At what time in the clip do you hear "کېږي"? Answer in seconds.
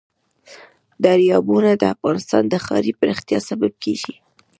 3.83-4.15